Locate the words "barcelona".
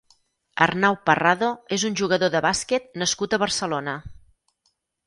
3.47-3.97